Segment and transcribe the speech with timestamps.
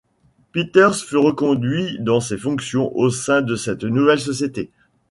[0.51, 4.71] Peters fut reconduit dans ses fonctions au sein de cette nouvelle société.